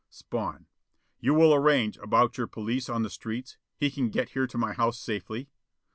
Spawn: 0.09 0.65
"You 1.19 1.35
will 1.35 1.53
arrange 1.53 1.99
about 1.99 2.35
your 2.35 2.47
police 2.47 2.89
on 2.89 3.03
the 3.03 3.09
streets? 3.11 3.57
He 3.77 3.91
can 3.91 4.09
get 4.09 4.29
here 4.29 4.47
to 4.47 4.57
my 4.57 4.73
house 4.73 4.99
safely?" 4.99 5.51